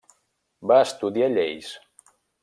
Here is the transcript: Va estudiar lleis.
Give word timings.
Va 0.71 0.77
estudiar 0.85 1.27
lleis. 1.33 1.69